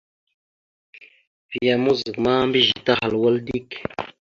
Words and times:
Vya 1.51 1.75
mouzak 1.83 2.15
ma 2.23 2.33
mbiyez 2.47 2.79
tahal 2.85 3.13
wal 3.21 3.37
dik. 3.47 3.69